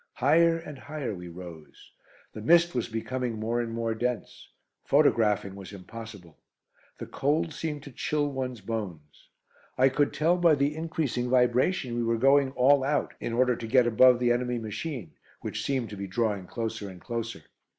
Higher 0.13 0.57
and 0.57 0.79
higher 0.79 1.13
we 1.13 1.27
rose. 1.27 1.91
The 2.33 2.41
mist 2.41 2.73
was 2.73 2.87
becoming 2.89 3.39
more 3.39 3.61
and 3.61 3.71
more 3.71 3.93
dense. 3.93 4.49
Photographing 4.83 5.53
was 5.53 5.71
impossible. 5.73 6.39
The 6.97 7.05
cold 7.05 7.53
seemed 7.53 7.83
to 7.83 7.91
chill 7.91 8.27
one's 8.31 8.61
bones. 8.61 9.29
I 9.77 9.89
could 9.89 10.11
tell 10.11 10.37
by 10.37 10.55
the 10.55 10.75
increasing 10.75 11.29
vibration 11.29 11.93
we 11.95 12.03
were 12.03 12.17
going 12.17 12.49
"all 12.53 12.83
out," 12.83 13.13
in 13.19 13.31
order 13.33 13.55
to 13.55 13.67
get 13.67 13.85
above 13.85 14.17
the 14.17 14.31
enemy 14.31 14.57
machine, 14.57 15.13
which 15.41 15.63
seemed 15.63 15.91
to 15.91 15.97
be 15.97 16.07
drawing 16.07 16.47
closer 16.47 16.89
and 16.89 16.99
closer. 16.99 17.43